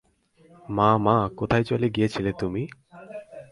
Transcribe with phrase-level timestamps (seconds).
[0.69, 2.63] মা, মা, কোথায় চলে গিয়েছিলে তুমি?